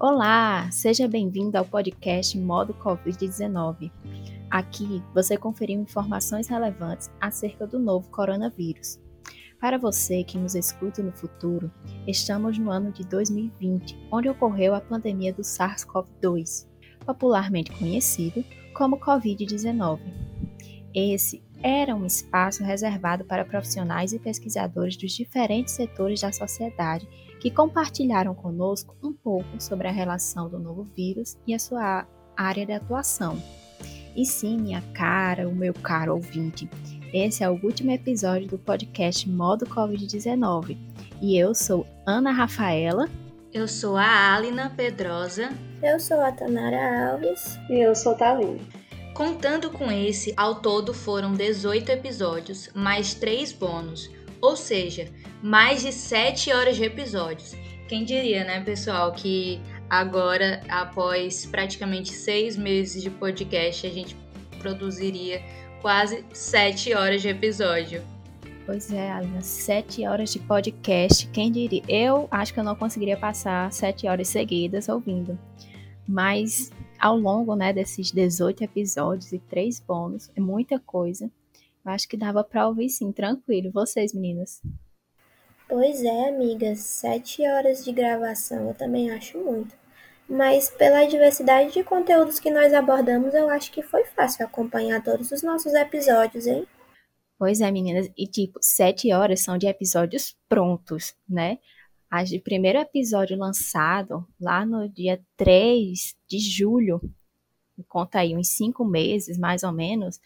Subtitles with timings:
[0.00, 3.90] Olá, seja bem-vindo ao podcast Modo Covid-19.
[4.48, 9.00] Aqui você conferiu informações relevantes acerca do novo coronavírus.
[9.60, 11.68] Para você que nos escuta no futuro,
[12.06, 16.68] estamos no ano de 2020, onde ocorreu a pandemia do SARS-CoV-2,
[17.04, 19.98] popularmente conhecido como Covid-19.
[20.94, 27.08] Esse era um espaço reservado para profissionais e pesquisadores dos diferentes setores da sociedade
[27.40, 32.66] que compartilharam conosco um pouco sobre a relação do novo vírus e a sua área
[32.66, 33.40] de atuação.
[34.16, 36.68] E sim, minha cara, o meu caro ouvinte,
[37.12, 40.76] esse é o último episódio do podcast Modo Covid-19
[41.20, 43.08] e eu sou Ana Rafaela.
[43.52, 45.50] Eu sou a Alina Pedrosa.
[45.82, 47.58] Eu sou a Tanara Alves.
[47.68, 48.60] E eu sou a Thalina.
[49.14, 54.08] Contando com esse, ao todo foram 18 episódios, mais 3 bônus,
[54.40, 55.08] ou seja,
[55.42, 57.54] mais de 7 horas de episódios.
[57.88, 64.16] Quem diria, né, pessoal, que agora, após praticamente 6 meses de podcast, a gente
[64.58, 65.42] produziria
[65.80, 68.02] quase 7 horas de episódio.
[68.66, 71.82] Pois é, Alina, 7 horas de podcast, quem diria?
[71.88, 75.38] Eu acho que eu não conseguiria passar 7 horas seguidas ouvindo.
[76.06, 81.30] Mas ao longo né, desses 18 episódios e 3 bônus, é muita coisa.
[81.88, 83.70] Acho que dava para ouvir sim, tranquilo.
[83.72, 84.60] Vocês, meninas?
[85.68, 89.76] Pois é, amigas, sete horas de gravação eu também acho muito.
[90.28, 95.30] Mas pela diversidade de conteúdos que nós abordamos, eu acho que foi fácil acompanhar todos
[95.30, 96.66] os nossos episódios, hein?
[97.38, 98.10] Pois é, meninas.
[98.16, 101.58] E tipo, sete horas são de episódios prontos, né?
[102.10, 107.00] As de primeiro episódio lançado lá no dia 3 de julho,
[107.86, 110.18] conta aí uns cinco meses mais ou menos,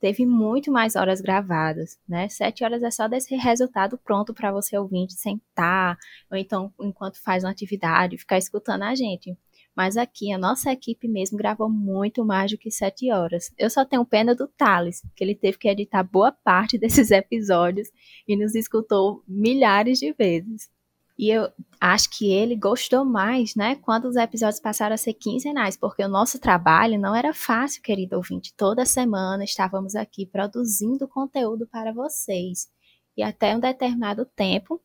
[0.00, 2.28] teve muito mais horas gravadas, né?
[2.28, 5.96] Sete horas é só desse resultado pronto para você ouvinte sentar,
[6.30, 9.36] ou então enquanto faz uma atividade, ficar escutando a gente.
[9.76, 13.52] Mas aqui a nossa equipe mesmo gravou muito mais do que sete horas.
[13.56, 17.88] Eu só tenho pena do Thales, que ele teve que editar boa parte desses episódios
[18.26, 20.68] e nos escutou milhares de vezes.
[21.18, 25.76] E eu acho que ele gostou mais, né, quando os episódios passaram a ser quinzenais,
[25.76, 28.54] porque o nosso trabalho não era fácil, querido ouvinte.
[28.56, 32.68] Toda semana estávamos aqui produzindo conteúdo para vocês.
[33.16, 34.80] E até um determinado tempo,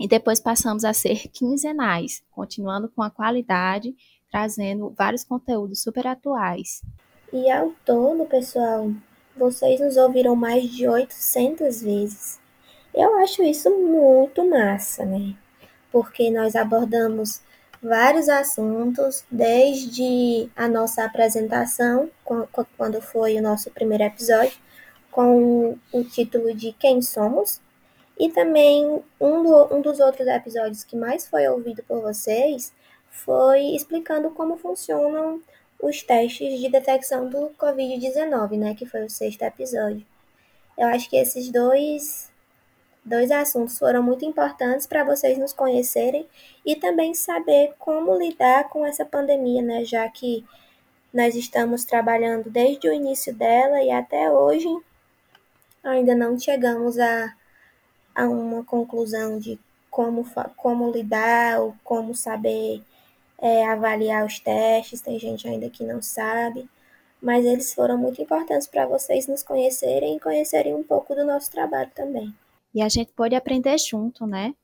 [0.00, 3.94] e depois passamos a ser quinzenais, continuando com a qualidade,
[4.30, 6.80] trazendo vários conteúdos super atuais.
[7.30, 8.90] E ao todo, pessoal,
[9.36, 12.40] vocês nos ouviram mais de 800 vezes.
[12.94, 15.34] Eu acho isso muito massa, né?
[15.90, 17.40] Porque nós abordamos
[17.82, 22.10] vários assuntos, desde a nossa apresentação,
[22.76, 24.58] quando foi o nosso primeiro episódio,
[25.10, 27.60] com o título de Quem Somos,
[28.18, 32.72] e também um, do, um dos outros episódios que mais foi ouvido por vocês
[33.10, 35.40] foi explicando como funcionam
[35.80, 40.06] os testes de detecção do Covid-19, né, que foi o sexto episódio.
[40.76, 42.30] Eu acho que esses dois
[43.06, 46.26] Dois assuntos foram muito importantes para vocês nos conhecerem
[46.64, 49.84] e também saber como lidar com essa pandemia, né?
[49.84, 50.44] Já que
[51.14, 54.66] nós estamos trabalhando desde o início dela e até hoje
[55.84, 57.32] ainda não chegamos a,
[58.12, 59.56] a uma conclusão de
[59.88, 62.82] como, como lidar ou como saber
[63.38, 65.00] é, avaliar os testes.
[65.00, 66.68] Tem gente ainda que não sabe,
[67.22, 71.52] mas eles foram muito importantes para vocês nos conhecerem e conhecerem um pouco do nosso
[71.52, 72.34] trabalho também
[72.76, 74.54] e a gente pode aprender junto, né?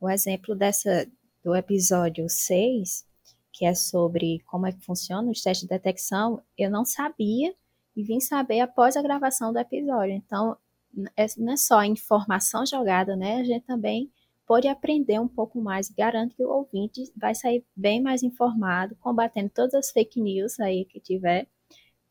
[0.00, 1.08] O exemplo dessa
[1.40, 3.06] do episódio 6,
[3.52, 7.54] que é sobre como é que funciona os testes de detecção, eu não sabia
[7.94, 10.12] e vim saber após a gravação do episódio.
[10.16, 10.56] Então,
[11.16, 13.36] é, não é só informação jogada, né?
[13.36, 14.10] A gente também
[14.44, 18.96] pode aprender um pouco mais e garanto que o ouvinte vai sair bem mais informado,
[18.96, 21.46] combatendo todas as fake news aí que tiver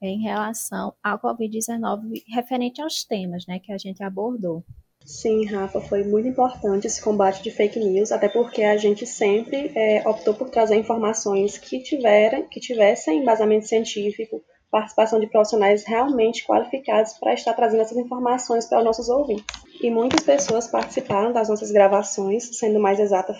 [0.01, 4.63] em relação ao Covid-19 referente aos temas, né, que a gente abordou.
[5.05, 9.71] Sim, Rafa, foi muito importante esse combate de fake news, até porque a gente sempre
[9.75, 14.41] é, optou por trazer informações que, tiveram, que tivessem embasamento científico,
[14.71, 19.45] participação de profissionais realmente qualificados para estar trazendo essas informações para os nossos ouvintes.
[19.81, 23.35] E muitas pessoas participaram das nossas gravações, sendo mais exata,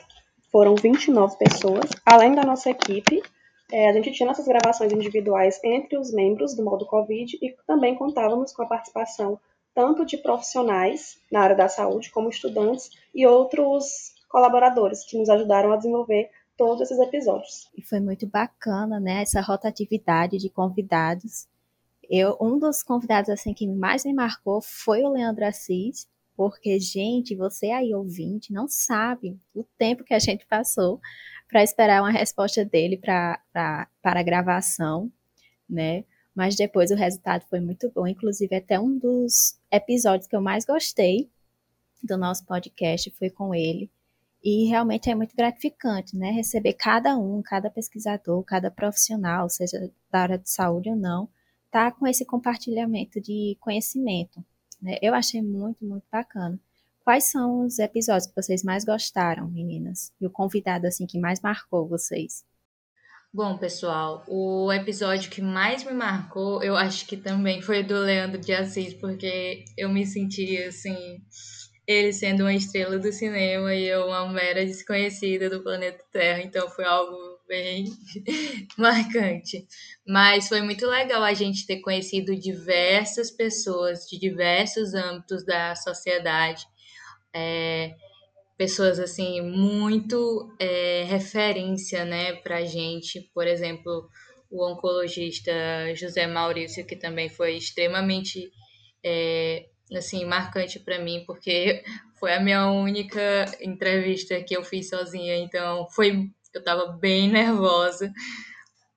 [0.51, 1.89] foram 29 pessoas.
[2.05, 3.23] Além da nossa equipe,
[3.71, 7.95] é, a gente tinha nossas gravações individuais entre os membros do modo Covid e também
[7.95, 9.39] contávamos com a participação
[9.73, 15.71] tanto de profissionais na área da saúde, como estudantes e outros colaboradores que nos ajudaram
[15.71, 17.69] a desenvolver todos esses episódios.
[17.77, 21.47] E foi muito bacana, né, essa rotatividade de convidados.
[22.09, 27.35] Eu, um dos convidados assim que mais me marcou foi o Leandro Assis, porque gente,
[27.35, 30.99] você aí ouvinte não sabe o tempo que a gente passou
[31.47, 35.11] para esperar uma resposta dele pra, para a gravação,
[35.69, 36.03] né?
[36.35, 38.07] Mas depois o resultado foi muito bom.
[38.07, 41.29] Inclusive, até um dos episódios que eu mais gostei
[42.01, 43.89] do nosso podcast foi com ele.
[44.43, 46.31] E realmente é muito gratificante, né?
[46.31, 51.29] Receber cada um, cada pesquisador, cada profissional, seja da área de saúde ou não,
[51.71, 54.43] tá com esse compartilhamento de conhecimento.
[54.81, 54.97] Né?
[55.01, 56.59] Eu achei muito, muito bacana.
[57.05, 60.11] Quais são os episódios que vocês mais gostaram, meninas?
[60.19, 62.45] E o convidado assim que mais marcou vocês?
[63.35, 68.39] Bom, pessoal, o episódio que mais me marcou, eu acho que também foi do Leandro
[68.39, 71.19] de Assis, porque eu me senti assim,
[71.87, 76.69] ele sendo uma estrela do cinema e eu uma mera desconhecida do planeta Terra, então
[76.69, 77.85] foi algo bem
[78.77, 79.65] marcante.
[80.07, 86.67] Mas foi muito legal a gente ter conhecido diversas pessoas de diversos âmbitos da sociedade.
[87.33, 87.95] É,
[88.63, 93.29] pessoas assim muito é, referência né para gente.
[93.33, 94.07] Por exemplo
[94.49, 95.51] o oncologista
[95.95, 98.49] José Maurício que também foi extremamente
[99.03, 101.83] é, assim marcante para mim porque
[102.17, 108.13] foi a minha única entrevista que eu fiz sozinha então foi eu estava bem nervosa.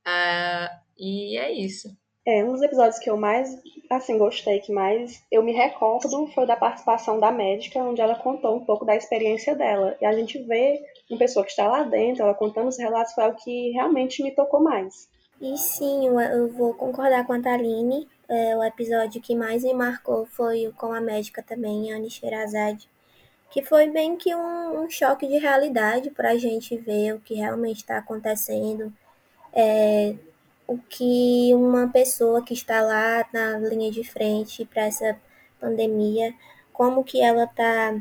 [0.06, 1.88] Uh, e é isso
[2.26, 3.56] é, um dos episódios que eu mais,
[3.88, 8.56] assim, gostei, que mais eu me recordo foi da participação da médica, onde ela contou
[8.56, 9.96] um pouco da experiência dela.
[10.00, 13.28] E a gente vê uma pessoa que está lá dentro, ela contando os relatos, foi
[13.28, 15.08] o que realmente me tocou mais.
[15.40, 18.08] E sim, eu vou concordar com a Taline.
[18.28, 22.88] É, o episódio que mais me marcou foi com a médica também, Anne Sherazade,
[23.50, 27.34] que foi bem que um, um choque de realidade para a gente ver o que
[27.34, 28.92] realmente está acontecendo.
[29.52, 30.16] É,
[30.66, 35.16] o que uma pessoa que está lá na linha de frente para essa
[35.60, 36.34] pandemia,
[36.72, 37.98] como que ela está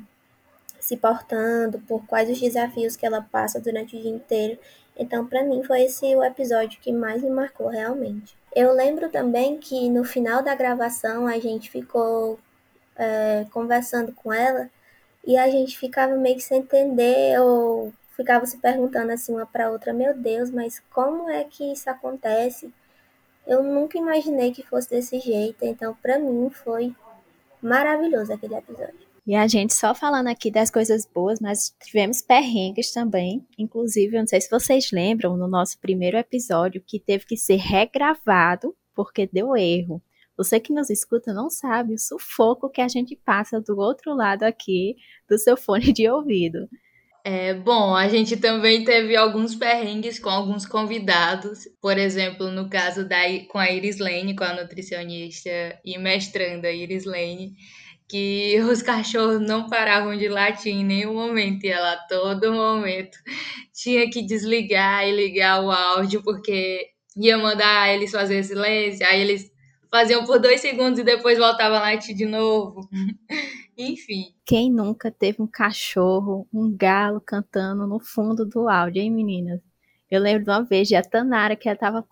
[0.80, 4.60] se portando, por quais os desafios que ela passa durante o dia inteiro.
[4.98, 8.38] Então, para mim, foi esse o episódio que mais me marcou realmente.
[8.56, 12.40] Eu lembro também que no final da gravação a gente ficou
[12.96, 14.70] é, conversando com ela
[15.26, 19.70] e a gente ficava meio que sem entender ou ficava se perguntando assim uma para
[19.70, 22.74] outra, meu Deus, mas como é que isso acontece?
[23.46, 26.96] Eu nunca imaginei que fosse desse jeito, então para mim foi
[27.62, 29.06] maravilhoso aquele episódio.
[29.28, 33.46] E a gente só falando aqui das coisas boas, mas tivemos perrengues também.
[33.58, 37.56] Inclusive, eu não sei se vocês lembram, no nosso primeiro episódio, que teve que ser
[37.56, 40.00] regravado porque deu erro.
[40.38, 44.44] Você que nos escuta não sabe o sufoco que a gente passa do outro lado
[44.44, 44.96] aqui
[45.28, 46.70] do seu fone de ouvido.
[47.28, 53.04] É, bom, a gente também teve alguns perrengues com alguns convidados, por exemplo, no caso
[53.04, 53.18] da,
[53.50, 55.50] com a Iris Lane, com a nutricionista
[55.84, 57.56] e mestranda Iris Lane,
[58.08, 63.18] que os cachorros não paravam de latir em nenhum momento, e ela todo momento
[63.74, 69.52] tinha que desligar e ligar o áudio, porque ia mandar eles fazer silêncio, aí eles
[69.90, 72.88] faziam por dois segundos e depois voltavam a latir de novo.
[73.78, 74.34] Enfim.
[74.46, 79.62] Quem nunca teve um cachorro, um galo cantando no fundo do áudio, hein, meninas?
[80.10, 82.06] Eu lembro de uma vez de a Tanara, que ela tava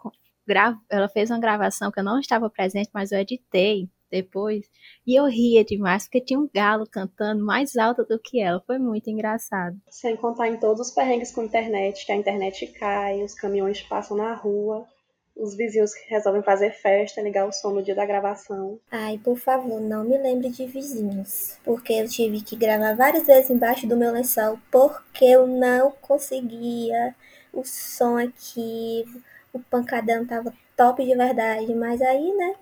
[0.47, 0.77] gra...
[0.89, 4.69] ela fez uma gravação que eu não estava presente, mas eu editei depois.
[5.07, 8.61] E eu ria demais, porque tinha um galo cantando mais alto do que ela.
[8.65, 9.75] Foi muito engraçado.
[9.89, 13.81] Sem contar em todos os perrengues com a internet, que a internet cai, os caminhões
[13.81, 14.87] passam na rua
[15.35, 18.79] os vizinhos resolvem fazer festa, ligar o som no dia da gravação.
[18.91, 23.49] Ai, por favor, não me lembre de vizinhos, porque eu tive que gravar várias vezes
[23.49, 27.15] embaixo do meu lençol porque eu não conseguia
[27.51, 29.05] o som aqui,
[29.51, 32.55] o pancadão tava top de verdade, mas aí, né,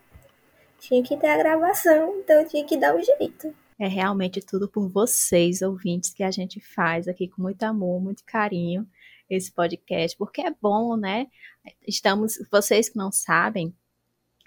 [0.80, 3.54] tinha que ter a gravação, então eu tinha que dar um jeito.
[3.80, 8.24] É realmente tudo por vocês, ouvintes, que a gente faz aqui com muito amor, muito
[8.24, 8.88] carinho
[9.36, 11.28] esse podcast, porque é bom, né?
[11.88, 13.74] Estamos, vocês que não sabem,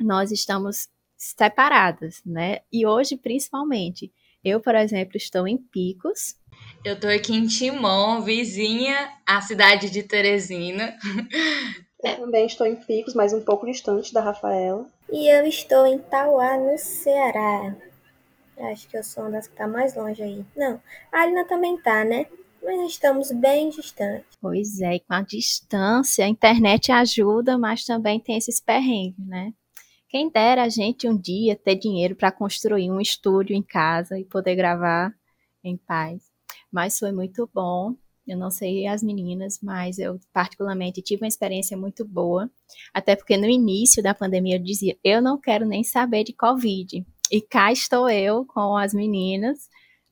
[0.00, 2.60] nós estamos separadas, né?
[2.72, 4.12] E hoje, principalmente,
[4.44, 6.36] eu, por exemplo, estou em Picos.
[6.84, 10.96] Eu estou aqui em Timon, vizinha à cidade de Teresina.
[12.02, 14.86] Eu também estou em Picos, mas um pouco distante da Rafaela.
[15.10, 17.74] E eu estou em Tauá, no Ceará.
[18.58, 20.44] Acho que eu sou uma das que está mais longe aí.
[20.54, 22.26] Não, a Alina também tá, né?
[22.64, 24.26] Mas estamos bem distantes.
[24.40, 29.52] Pois é, e com a distância, a internet ajuda, mas também tem esses perrengues, né?
[30.08, 34.24] Quem dera a gente um dia ter dinheiro para construir um estúdio em casa e
[34.24, 35.12] poder gravar
[35.62, 36.22] em paz.
[36.72, 37.94] Mas foi muito bom.
[38.26, 42.50] Eu não sei as meninas, mas eu particularmente tive uma experiência muito boa.
[42.92, 47.04] Até porque no início da pandemia eu dizia: eu não quero nem saber de Covid.
[47.30, 49.68] E cá estou eu com as meninas,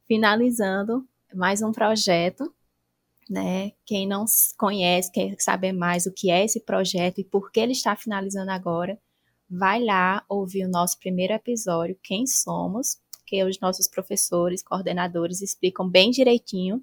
[0.06, 2.52] finalizando mais um projeto
[3.32, 3.72] né?
[3.86, 4.24] Quem não
[4.58, 8.50] conhece, quer saber mais o que é esse projeto e por que ele está finalizando
[8.50, 8.98] agora,
[9.48, 15.88] vai lá ouvir o nosso primeiro episódio, Quem Somos, que os nossos professores, coordenadores explicam
[15.88, 16.82] bem direitinho,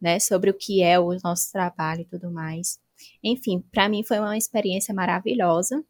[0.00, 2.78] né, sobre o que é o nosso trabalho e tudo mais.
[3.22, 5.84] Enfim, para mim foi uma experiência maravilhosa.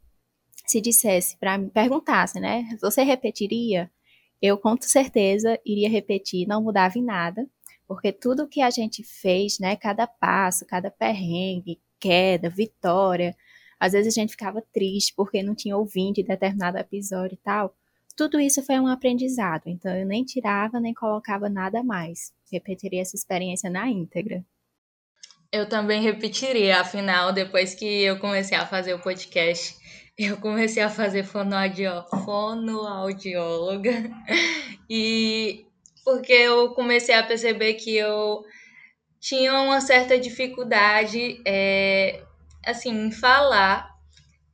[0.66, 3.90] Se dissesse para me perguntasse, né, você repetiria?
[4.40, 7.48] Eu com certeza iria repetir, não mudava em nada,
[7.86, 13.36] porque tudo que a gente fez, né, cada passo, cada perrengue, queda, vitória,
[13.78, 17.74] às vezes a gente ficava triste porque não tinha ouvinte determinado episódio e tal.
[18.16, 22.32] Tudo isso foi um aprendizado, então eu nem tirava nem colocava nada mais.
[22.50, 24.44] Repetiria essa experiência na íntegra.
[25.50, 29.76] Eu também repetiria, afinal, depois que eu comecei a fazer o podcast,
[30.18, 33.92] eu comecei a fazer fonoaudióloga.
[34.88, 35.66] E
[36.04, 38.44] porque eu comecei a perceber que eu
[39.18, 42.22] tinha uma certa dificuldade, é,
[42.64, 43.90] assim, em falar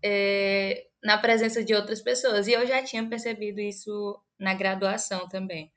[0.02, 2.46] é, na presença de outras pessoas.
[2.46, 5.72] E eu já tinha percebido isso na graduação também.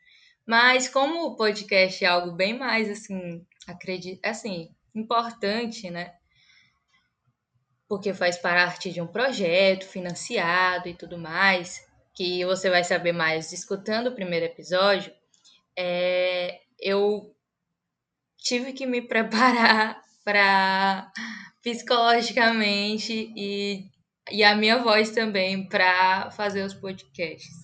[0.46, 6.14] Mas como o podcast é algo bem mais, assim, acredito, assim, importante, né?
[7.88, 13.52] Porque faz parte de um projeto financiado e tudo mais, que você vai saber mais
[13.52, 15.12] escutando o primeiro episódio
[15.78, 17.34] é, eu
[18.38, 21.12] tive que me preparar para
[21.62, 23.86] psicologicamente e,
[24.32, 27.64] e a minha voz também para fazer os podcasts.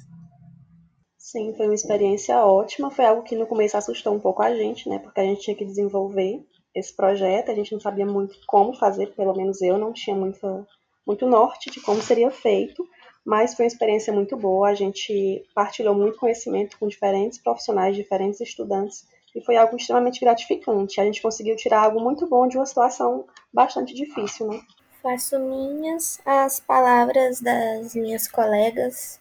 [1.18, 2.90] Sim, foi uma experiência ótima.
[2.90, 4.98] Foi algo que no começo assustou um pouco a gente, né?
[4.98, 9.08] Porque a gente tinha que desenvolver esse projeto, a gente não sabia muito como fazer,
[9.16, 10.68] pelo menos eu não tinha muito,
[11.06, 12.84] muito norte de como seria feito
[13.26, 14.70] mas foi uma experiência muito boa.
[14.70, 21.00] A gente partilhou muito conhecimento com diferentes profissionais, diferentes estudantes, e foi algo extremamente gratificante.
[21.00, 24.60] A gente conseguiu tirar algo muito bom de uma situação bastante difícil, né?
[25.02, 29.20] Faço minhas as palavras das minhas colegas.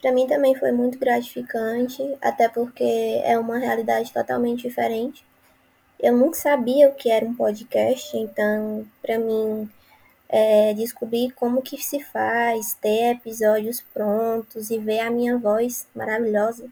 [0.00, 5.26] Para mim também foi muito gratificante, até porque é uma realidade totalmente diferente.
[5.98, 9.68] Eu nunca sabia o que era um podcast, então para mim
[10.28, 16.68] é, descobrir como que se faz, ter episódios prontos e ver a minha voz maravilhosa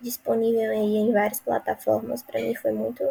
[0.00, 3.04] disponível aí em várias plataformas, para mim foi muito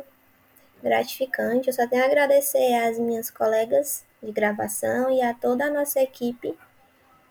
[0.83, 1.69] gratificante.
[1.69, 6.01] Eu só tenho a agradecer às minhas colegas de gravação e a toda a nossa
[6.01, 6.53] equipe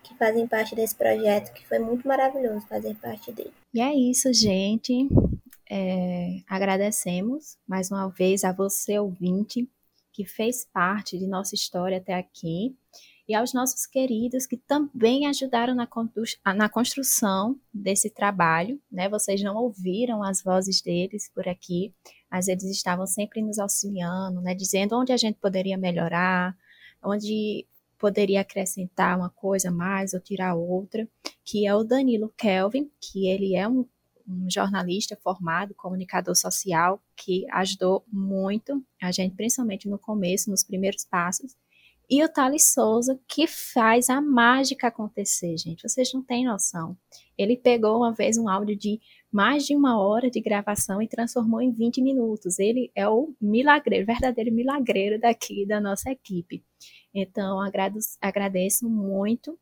[0.03, 3.53] que fazem parte desse projeto, que foi muito maravilhoso fazer parte dele.
[3.73, 5.07] E é isso, gente.
[5.69, 9.69] É, agradecemos mais uma vez a você, ouvinte,
[10.11, 12.75] que fez parte de nossa história até aqui,
[13.27, 15.87] e aos nossos queridos que também ajudaram na,
[16.53, 18.77] na construção desse trabalho.
[18.91, 19.07] Né?
[19.07, 21.93] Vocês não ouviram as vozes deles por aqui,
[22.29, 24.53] mas eles estavam sempre nos auxiliando, né?
[24.53, 26.57] dizendo onde a gente poderia melhorar,
[27.01, 27.65] onde
[27.97, 31.07] poderia acrescentar uma coisa mais ou tirar outra,
[31.45, 33.85] que é o Danilo Kelvin, que ele é um
[34.27, 41.05] um jornalista formado, comunicador social, que ajudou muito a gente, principalmente no começo, nos primeiros
[41.05, 41.55] passos.
[42.09, 45.87] E o Thales Souza, que faz a mágica acontecer, gente.
[45.87, 46.97] Vocês não têm noção.
[47.37, 48.99] Ele pegou uma vez um áudio de
[49.31, 52.59] mais de uma hora de gravação e transformou em 20 minutos.
[52.59, 56.61] Ele é o milagreiro, verdadeiro milagreiro daqui da nossa equipe.
[57.13, 59.57] Então, agradeço, agradeço muito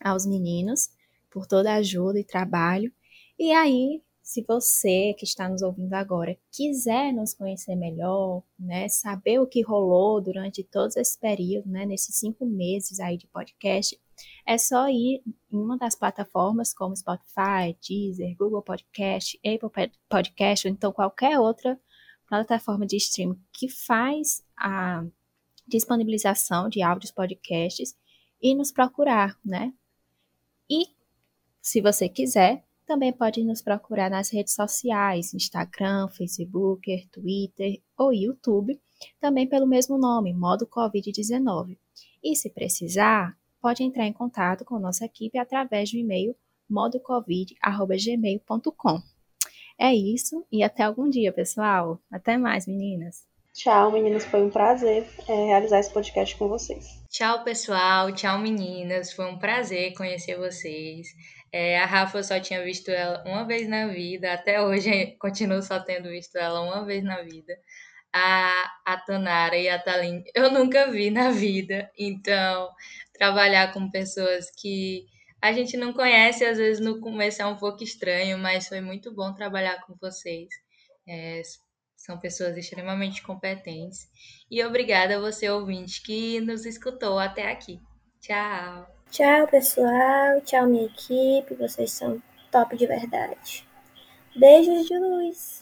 [0.00, 0.88] aos meninos
[1.32, 2.92] por toda a ajuda e trabalho.
[3.38, 9.40] E aí, se você que está nos ouvindo agora quiser nos conhecer melhor, né, saber
[9.40, 14.00] o que rolou durante todo esse período, né, nesses cinco meses aí de podcast,
[14.46, 15.22] é só ir
[15.52, 21.78] em uma das plataformas como Spotify, Deezer, Google Podcast, Apple Podcast, ou então qualquer outra
[22.28, 25.04] plataforma de streaming que faz a
[25.66, 27.96] disponibilização de áudios podcasts
[28.40, 29.72] e nos procurar, né?
[30.70, 30.86] E
[31.60, 38.78] se você quiser, também pode nos procurar nas redes sociais, Instagram, Facebook, Twitter ou YouTube,
[39.18, 41.78] também pelo mesmo nome, modo Covid-19.
[42.22, 46.36] E se precisar, pode entrar em contato com nossa equipe através do e-mail
[46.68, 49.00] modocovid.gmail.com.
[49.80, 51.98] É isso e até algum dia, pessoal.
[52.10, 53.26] Até mais, meninas.
[53.54, 54.26] Tchau, meninas.
[54.26, 56.84] Foi um prazer é, realizar esse podcast com vocês.
[57.10, 58.12] Tchau, pessoal.
[58.12, 59.14] Tchau, meninas.
[59.14, 61.08] Foi um prazer conhecer vocês.
[61.52, 65.78] É, a Rafa só tinha visto ela uma vez na vida, até hoje continuo só
[65.80, 67.56] tendo visto ela uma vez na vida.
[68.14, 72.70] A, a Tanara e a Talin eu nunca vi na vida, então
[73.14, 75.06] trabalhar com pessoas que
[75.40, 79.12] a gente não conhece, às vezes no começo é um pouco estranho, mas foi muito
[79.14, 80.48] bom trabalhar com vocês.
[81.08, 81.42] É,
[81.96, 84.08] São pessoas extremamente competentes.
[84.50, 87.80] E obrigada a você, ouvinte, que nos escutou até aqui.
[88.20, 88.91] Tchau.
[89.12, 90.40] Tchau, pessoal.
[90.40, 91.54] Tchau, minha equipe.
[91.56, 93.68] Vocês são top de verdade.
[94.34, 95.61] Beijos de luz.